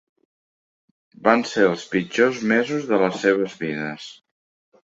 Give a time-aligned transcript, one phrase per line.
[1.27, 4.09] Van ser els pitjors mesos de les seves vides.